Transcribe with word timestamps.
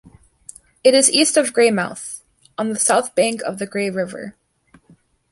It 0.83 0.95
is 0.95 1.11
east 1.11 1.37
of 1.37 1.53
Greymouth, 1.53 2.23
on 2.57 2.69
the 2.69 2.79
south 2.79 3.13
bank 3.13 3.43
of 3.43 3.59
the 3.59 3.67
Grey 3.67 3.91
River. 3.91 4.35